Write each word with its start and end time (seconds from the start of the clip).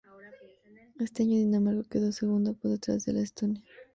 Ese 0.99 1.21
año 1.21 1.35
Dinamarca 1.37 1.87
quedó 1.87 2.11
segunda, 2.11 2.49
solo 2.53 2.59
por 2.59 2.71
detrás 2.71 3.05
de 3.05 3.21
Estonia. 3.21 3.61